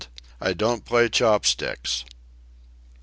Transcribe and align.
I 0.49 0.53
don't 0.53 0.83
play 0.83 1.09
Chopsticks." 1.09 2.05